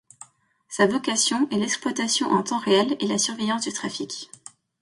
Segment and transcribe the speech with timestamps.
[0.67, 4.31] Sa vocation est l'exploitation en temps réel et la surveillance du trafic.